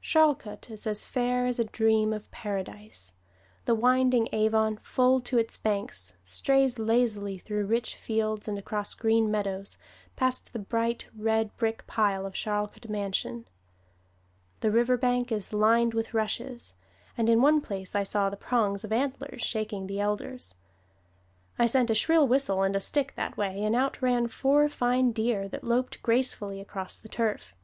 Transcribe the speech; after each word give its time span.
Charlcote 0.00 0.70
is 0.70 0.86
as 0.86 1.02
fair 1.04 1.44
as 1.44 1.58
a 1.58 1.64
dream 1.64 2.12
of 2.12 2.30
Paradise. 2.30 3.14
The 3.64 3.74
winding 3.74 4.28
Avon, 4.30 4.76
full 4.76 5.18
to 5.22 5.38
its 5.38 5.56
banks, 5.56 6.14
strays 6.22 6.78
lazily 6.78 7.36
through 7.36 7.66
rich 7.66 7.96
fields 7.96 8.46
and 8.46 8.56
across 8.60 8.94
green 8.94 9.28
meadows, 9.28 9.78
past 10.14 10.52
the 10.52 10.60
bright 10.60 11.08
red 11.16 11.56
brick 11.56 11.84
pile 11.88 12.24
of 12.26 12.32
Charlcote 12.34 12.88
Mansion. 12.88 13.48
The 14.60 14.70
river 14.70 14.96
bank 14.96 15.32
is 15.32 15.52
lined 15.52 15.94
with 15.94 16.14
rushes, 16.14 16.74
and 17.18 17.28
in 17.28 17.42
one 17.42 17.60
place 17.60 17.96
I 17.96 18.04
saw 18.04 18.30
the 18.30 18.36
prongs 18.36 18.84
of 18.84 18.92
antlers 18.92 19.42
shaking 19.42 19.88
the 19.88 19.98
elders. 19.98 20.54
I 21.58 21.66
sent 21.66 21.90
a 21.90 21.94
shrill 21.96 22.28
whistle 22.28 22.62
and 22.62 22.76
a 22.76 22.80
stick 22.80 23.14
that 23.16 23.36
way, 23.36 23.64
and 23.64 23.74
out 23.74 24.00
ran 24.00 24.28
four 24.28 24.68
fine 24.68 25.10
deer 25.10 25.48
that 25.48 25.64
loped 25.64 26.00
gracefully 26.04 26.60
across 26.60 26.98
the 27.00 27.08
turf. 27.08 27.56